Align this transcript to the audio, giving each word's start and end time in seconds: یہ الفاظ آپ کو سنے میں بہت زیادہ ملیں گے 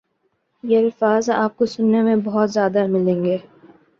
یہ 0.63 0.77
الفاظ 0.77 1.29
آپ 1.31 1.57
کو 1.57 1.65
سنے 1.65 2.01
میں 2.01 2.15
بہت 2.23 2.51
زیادہ 2.51 2.85
ملیں 2.87 3.23
گے 3.23 3.37